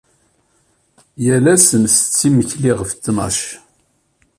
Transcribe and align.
Yal 1.23 1.45
ass 1.53 1.67
nttett 1.81 2.19
imekli 2.27 2.71
ɣef 2.79 2.91
ttnac. 2.93 3.39